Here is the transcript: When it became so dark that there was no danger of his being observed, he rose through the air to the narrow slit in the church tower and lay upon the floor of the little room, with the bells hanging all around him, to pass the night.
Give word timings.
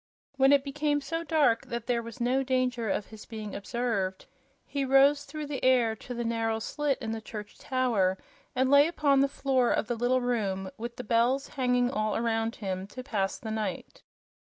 When 0.35 0.51
it 0.51 0.63
became 0.63 0.99
so 0.99 1.23
dark 1.23 1.67
that 1.67 1.85
there 1.85 2.01
was 2.01 2.19
no 2.19 2.41
danger 2.41 2.89
of 2.89 3.05
his 3.05 3.27
being 3.27 3.53
observed, 3.53 4.25
he 4.65 4.83
rose 4.83 5.25
through 5.25 5.45
the 5.45 5.63
air 5.63 5.95
to 5.97 6.15
the 6.15 6.23
narrow 6.23 6.57
slit 6.57 6.97
in 6.99 7.11
the 7.11 7.21
church 7.21 7.59
tower 7.59 8.17
and 8.55 8.71
lay 8.71 8.87
upon 8.87 9.19
the 9.19 9.27
floor 9.27 9.69
of 9.69 9.85
the 9.85 9.95
little 9.95 10.21
room, 10.21 10.71
with 10.75 10.95
the 10.95 11.03
bells 11.03 11.49
hanging 11.49 11.91
all 11.91 12.15
around 12.15 12.55
him, 12.55 12.87
to 12.87 13.03
pass 13.03 13.37
the 13.37 13.51
night. 13.51 14.01